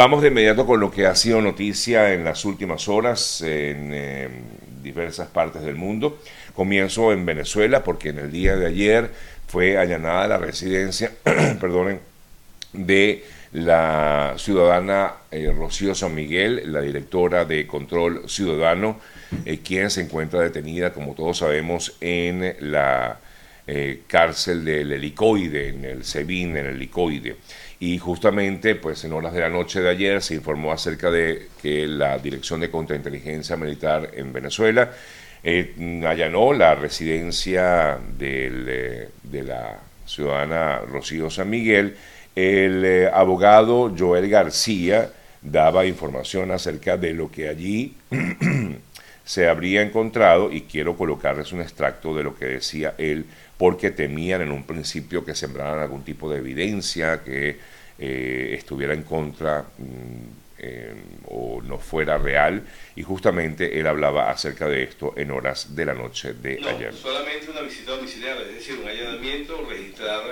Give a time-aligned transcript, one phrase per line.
[0.00, 4.30] Vamos de inmediato con lo que ha sido noticia en las últimas horas en eh,
[4.82, 6.18] diversas partes del mundo.
[6.54, 9.10] Comienzo en Venezuela porque en el día de ayer
[9.46, 11.12] fue allanada la residencia,
[11.60, 12.00] perdonen,
[12.72, 18.98] de la ciudadana eh, Rocío San Miguel, la directora de Control Ciudadano,
[19.44, 23.18] eh, quien se encuentra detenida, como todos sabemos, en la
[24.08, 27.36] cárcel del helicoide, en el SEBIN, en el helicoide.
[27.80, 31.86] Y justamente, pues en horas de la noche de ayer se informó acerca de que
[31.86, 34.92] la Dirección de Contrainteligencia Militar en Venezuela
[36.06, 41.96] allanó la residencia de la ciudadana Rocío San Miguel,
[42.36, 45.10] el eh, abogado Joel García
[45.42, 47.96] daba información acerca de lo que allí
[49.24, 53.26] se habría encontrado y quiero colocarles un extracto de lo que decía él
[53.58, 57.58] porque temían en un principio que sembraran algún tipo de evidencia que
[57.98, 60.94] eh, estuviera en contra mm, eh,
[61.26, 62.62] o no fuera real
[62.96, 66.94] y justamente él hablaba acerca de esto en horas de la noche de no, ayer.
[66.94, 70.22] Solamente una visita domiciliaria, es decir, un allanamiento, registrar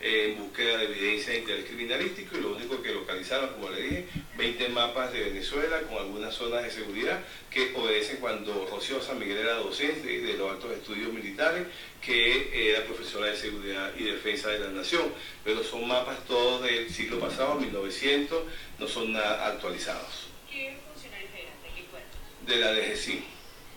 [0.00, 4.06] en búsqueda de evidencia de interés criminalístico y lo único que localizaron, como le dije,
[4.38, 7.18] 20 mapas de Venezuela con algunas zonas de seguridad
[7.50, 11.66] que obedecen cuando Rocío San Miguel era docente de los altos estudios militares,
[12.00, 16.88] que era profesora de seguridad y defensa de la nación, pero son mapas todos del
[16.88, 18.44] siglo pasado, 1900,
[18.78, 20.28] no son nada actualizados.
[20.48, 21.60] ¿Qué funcionarios eran?
[21.64, 22.16] ¿De qué cuerpo?
[22.46, 23.24] De la DGCI.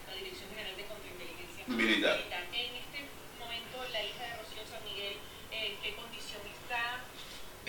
[0.07, 2.31] La Dirección General de Contrainteligencia Militar
[2.91, 3.05] este
[3.39, 5.17] momento, la hija de Rocío San Miguel,
[5.51, 7.01] ¿en qué condición está?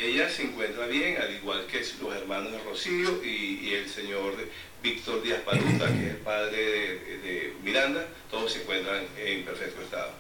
[0.03, 4.35] Ella se encuentra bien, al igual que los hermanos de Rocío y, y el señor
[4.83, 9.81] Víctor Díaz Paluta, que es el padre de, de Miranda, todos se encuentran en perfecto
[9.81, 10.11] estado.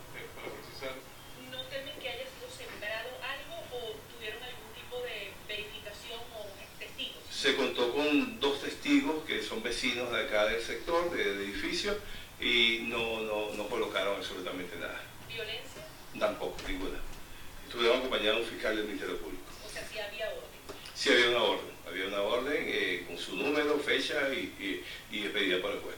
[1.50, 6.46] ¿No temen que haya sido sembrado algo o tuvieron algún tipo de verificación o
[6.78, 7.22] testigos?
[7.28, 11.98] Se contó con dos testigos que son vecinos de acá del sector, del edificio,
[12.40, 15.00] y no, no, no colocaron absolutamente nada.
[15.28, 15.82] ¿Violencia?
[16.20, 17.00] Tampoco, ninguna.
[17.66, 19.42] Estuvieron acompañados de un fiscal del Ministerio Público.
[19.64, 20.42] O sea, si había orden.
[21.02, 25.22] Sí había una orden, había una orden eh, con su número, fecha y, y, y
[25.24, 25.96] expedida por el juez.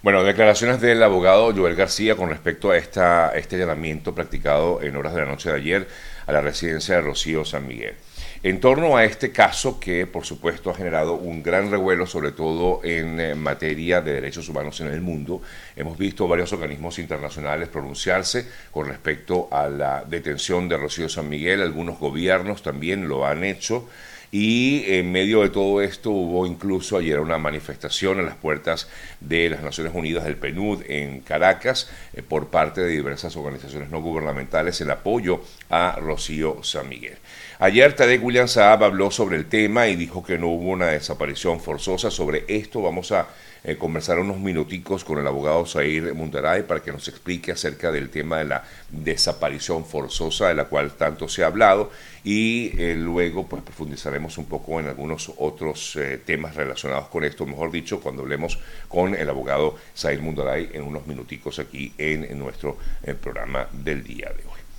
[0.00, 5.12] Bueno, declaraciones del abogado Joel García con respecto a esta, este allanamiento practicado en horas
[5.12, 5.88] de la noche de ayer
[6.26, 7.96] a la residencia de Rocío San Miguel.
[8.42, 12.80] En torno a este caso que, por supuesto, ha generado un gran revuelo, sobre todo
[12.82, 15.42] en eh, materia de derechos humanos en el mundo,
[15.76, 21.60] hemos visto varios organismos internacionales pronunciarse con respecto a la detención de Rocío San Miguel,
[21.60, 23.86] algunos gobiernos también lo han hecho.
[24.32, 29.50] Y en medio de todo esto hubo incluso ayer una manifestación en las puertas de
[29.50, 34.80] las Naciones Unidas del PNUD en Caracas eh, por parte de diversas organizaciones no gubernamentales
[34.80, 37.18] en apoyo a Rocío San Miguel.
[37.62, 41.60] Ayer Tadek William Saab habló sobre el tema y dijo que no hubo una desaparición
[41.60, 42.10] forzosa.
[42.10, 43.28] Sobre esto vamos a
[43.64, 48.08] eh, conversar unos minuticos con el abogado Zair Mundaray para que nos explique acerca del
[48.08, 51.90] tema de la desaparición forzosa de la cual tanto se ha hablado
[52.24, 57.44] y eh, luego pues profundizaremos un poco en algunos otros eh, temas relacionados con esto,
[57.44, 62.78] mejor dicho, cuando hablemos con el abogado Zair Mundaray en unos minuticos aquí en, nuestro
[63.20, 64.69] programa del día de hoy.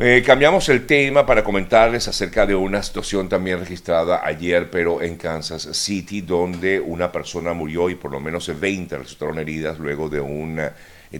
[0.00, 5.16] Eh, cambiamos el tema para comentarles acerca de una situación también registrada ayer, pero en
[5.16, 10.20] Kansas City, donde una persona murió y por lo menos 20 resultaron heridas luego de
[10.20, 10.70] un eh,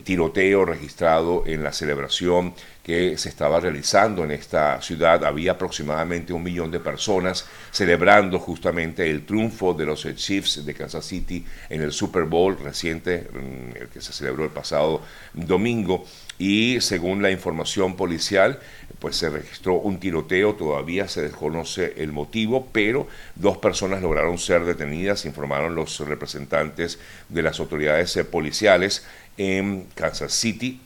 [0.04, 5.24] tiroteo registrado en la celebración que se estaba realizando en esta ciudad.
[5.24, 11.04] Había aproximadamente un millón de personas celebrando justamente el triunfo de los Chiefs de Kansas
[11.04, 15.02] City en el Super Bowl reciente, mm, el que se celebró el pasado
[15.34, 16.04] domingo
[16.38, 18.60] y según la información policial,
[19.00, 24.64] pues se registró un tiroteo, todavía se desconoce el motivo, pero dos personas lograron ser
[24.64, 29.04] detenidas, informaron los representantes de las autoridades eh, policiales
[29.38, 30.80] en Kansas City.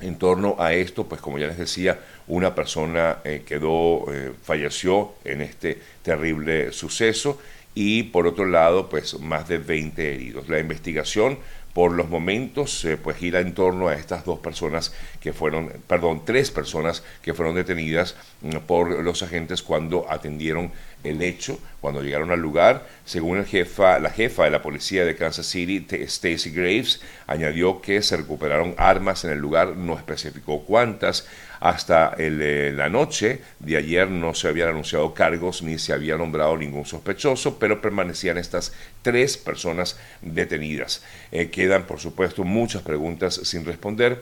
[0.00, 5.12] En torno a esto, pues como ya les decía, una persona eh, quedó, eh, falleció
[5.24, 7.38] en este terrible suceso
[7.74, 10.48] y por otro lado, pues más de 20 heridos.
[10.48, 11.38] La investigación
[11.72, 16.22] por los momentos eh, pues gira en torno a estas dos personas que fueron, perdón,
[16.24, 20.70] tres personas que fueron detenidas mm, por los agentes cuando atendieron
[21.04, 22.86] el hecho, cuando llegaron al lugar.
[23.04, 28.02] Según el jefa, la jefa de la policía de Kansas City, Stacy Graves, añadió que
[28.02, 31.26] se recuperaron armas en el lugar, no especificó cuántas.
[31.60, 36.16] Hasta el, eh, la noche de ayer no se habían anunciado cargos ni se había
[36.16, 38.72] nombrado ningún sospechoso, pero permanecían estas
[39.02, 41.04] tres personas detenidas.
[41.30, 44.20] Eh, quedan, por supuesto, muchas preguntas sin responder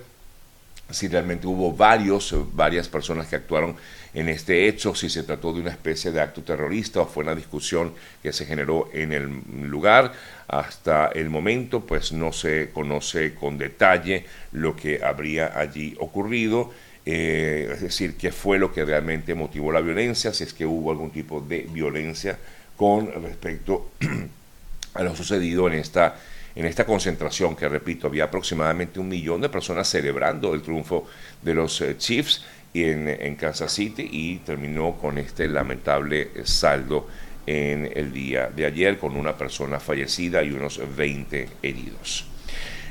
[0.90, 3.76] si realmente hubo varios, varias personas que actuaron
[4.12, 7.34] en este hecho, si se trató de una especie de acto terrorista o fue una
[7.34, 7.92] discusión
[8.22, 10.12] que se generó en el lugar.
[10.48, 16.72] Hasta el momento, pues no se conoce con detalle lo que habría allí ocurrido.
[17.06, 20.90] Eh, es decir, qué fue lo que realmente motivó la violencia, si es que hubo
[20.90, 22.36] algún tipo de violencia
[22.76, 23.90] con respecto
[24.94, 26.16] a lo sucedido en esta
[26.54, 31.06] en esta concentración que, repito, había aproximadamente un millón de personas celebrando el triunfo
[31.42, 32.44] de los eh, Chiefs
[32.74, 37.08] en, en, Kansas City y terminó con este lamentable saldo
[37.46, 42.29] en el día de ayer con una persona fallecida y unos 20 heridos.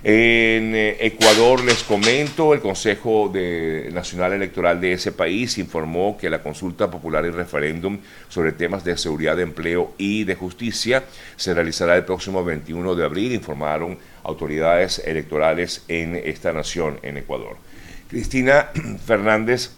[0.01, 3.31] En eh, Ecuador les comento, el Consejo
[3.91, 7.99] Nacional Electoral de ese país informó que la consulta popular y referéndum
[8.29, 11.03] sobre temas de seguridad de empleo y de justicia
[11.35, 17.57] se realizará el próximo 21 de abril, informaron autoridades electorales en esta nación, en Ecuador.
[18.09, 18.69] Cristina
[19.05, 19.71] Fernández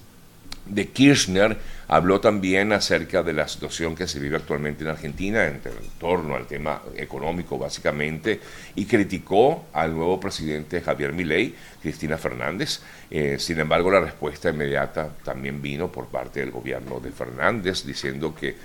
[0.66, 5.60] de Kirchner habló también acerca de la situación que se vive actualmente en Argentina en,
[6.00, 8.40] torno al tema económico básicamente
[8.76, 12.82] y criticó al nuevo presidente Javier Milei, Cristina Fernández.
[13.10, 18.34] Eh, sin embargo, la respuesta inmediata también vino por parte del gobierno de Fernández diciendo
[18.34, 18.56] que,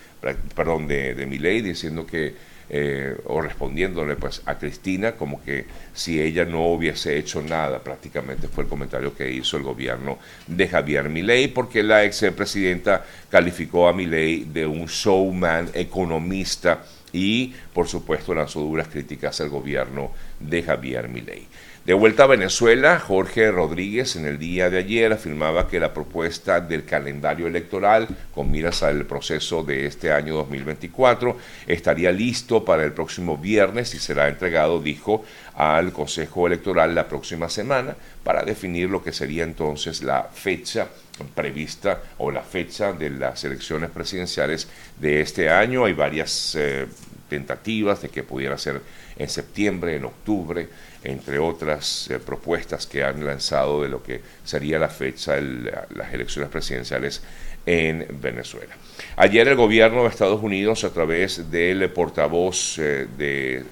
[0.54, 6.20] perdón, de, de Milei diciendo que eh, o respondiéndole pues a Cristina como que si
[6.20, 11.08] ella no hubiese hecho nada, prácticamente fue el comentario que hizo el gobierno de Javier
[11.08, 18.34] Milei, porque la ex presidenta calificó a Milei de un showman economista y por supuesto
[18.34, 20.10] lanzó duras críticas al gobierno
[20.40, 21.46] de Javier Milei.
[21.86, 26.60] De vuelta a Venezuela, Jorge Rodríguez en el día de ayer afirmaba que la propuesta
[26.60, 31.36] del calendario electoral con miras al proceso de este año 2024
[31.68, 35.24] estaría listo para el próximo viernes y será entregado, dijo,
[35.54, 37.94] al Consejo Electoral la próxima semana
[38.24, 40.88] para definir lo que sería entonces la fecha
[41.36, 44.66] prevista o la fecha de las elecciones presidenciales
[44.98, 45.84] de este año.
[45.84, 46.86] Hay varias eh,
[47.28, 48.80] tentativas de que pudiera ser
[49.16, 50.68] en septiembre, en octubre,
[51.02, 56.12] entre otras eh, propuestas que han lanzado de lo que sería la fecha de las
[56.12, 57.22] elecciones presidenciales
[57.64, 58.74] en Venezuela.
[59.16, 63.64] Ayer el gobierno de Estados Unidos, a través del portavoz, eh, de,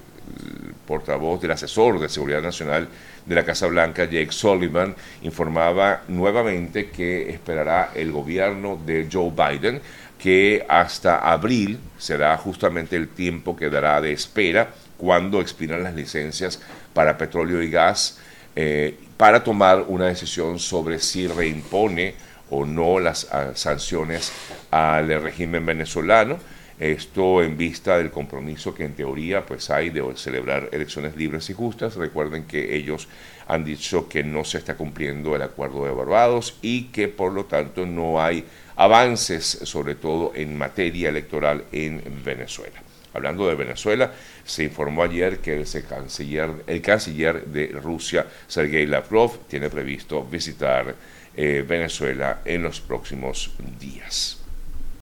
[0.87, 2.87] portavoz del asesor de seguridad nacional
[3.25, 9.81] de la Casa Blanca, Jake Sullivan, informaba nuevamente que esperará el gobierno de Joe Biden
[10.19, 16.61] que hasta abril será justamente el tiempo que dará de espera cuando expiran las licencias
[16.93, 18.19] para petróleo y gas
[18.55, 22.15] eh, para tomar una decisión sobre si reimpone
[22.49, 24.31] o no las ah, sanciones
[24.71, 26.37] al régimen venezolano.
[26.79, 31.53] Esto en vista del compromiso que en teoría pues hay de celebrar elecciones libres y
[31.53, 31.95] justas.
[31.95, 33.07] Recuerden que ellos
[33.47, 37.45] han dicho que no se está cumpliendo el acuerdo de Barbados y que por lo
[37.45, 38.43] tanto no hay
[38.75, 42.81] avances, sobre todo en materia electoral en Venezuela.
[43.13, 44.11] Hablando de Venezuela,
[44.43, 50.93] se informó ayer que el canciller, el canciller de Rusia, Sergei Lavrov, tiene previsto visitar
[51.33, 54.44] eh, Venezuela en los próximos días.